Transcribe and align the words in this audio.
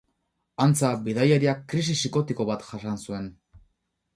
Antza, 0.63 0.89
bidaiariak 1.07 1.61
krisi 1.73 1.97
psikotiko 1.99 2.49
bat 2.53 2.67
jasan 2.71 2.99
zuen. 3.07 3.29